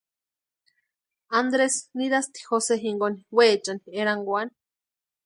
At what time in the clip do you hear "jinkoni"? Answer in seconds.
2.85-3.19